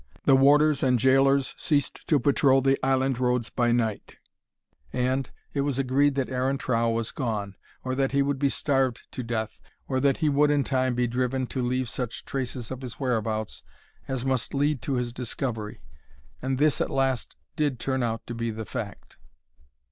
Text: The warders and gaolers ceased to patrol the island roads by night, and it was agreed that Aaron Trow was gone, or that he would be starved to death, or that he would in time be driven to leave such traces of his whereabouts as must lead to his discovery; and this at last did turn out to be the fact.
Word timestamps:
The 0.25 0.35
warders 0.35 0.81
and 0.81 0.97
gaolers 0.99 1.53
ceased 1.57 2.07
to 2.07 2.19
patrol 2.19 2.59
the 2.61 2.83
island 2.83 3.19
roads 3.19 3.51
by 3.51 3.71
night, 3.71 4.17
and 4.91 5.29
it 5.53 5.61
was 5.61 5.77
agreed 5.77 6.15
that 6.15 6.27
Aaron 6.27 6.57
Trow 6.57 6.89
was 6.89 7.11
gone, 7.11 7.55
or 7.83 7.93
that 7.93 8.11
he 8.11 8.23
would 8.23 8.39
be 8.39 8.49
starved 8.49 9.01
to 9.11 9.21
death, 9.21 9.61
or 9.87 9.99
that 9.99 10.17
he 10.17 10.27
would 10.27 10.49
in 10.49 10.63
time 10.63 10.95
be 10.95 11.05
driven 11.05 11.45
to 11.45 11.61
leave 11.61 11.87
such 11.87 12.25
traces 12.25 12.71
of 12.71 12.81
his 12.81 12.99
whereabouts 12.99 13.61
as 14.07 14.25
must 14.25 14.55
lead 14.55 14.81
to 14.81 14.95
his 14.95 15.13
discovery; 15.13 15.83
and 16.41 16.57
this 16.57 16.81
at 16.81 16.89
last 16.89 17.35
did 17.55 17.79
turn 17.79 18.01
out 18.01 18.25
to 18.25 18.33
be 18.33 18.49
the 18.49 18.65
fact. 18.65 19.17